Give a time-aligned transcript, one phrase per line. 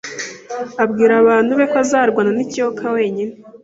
[0.83, 3.33] abwira abantu be ko azarwana nikiyoka wenyine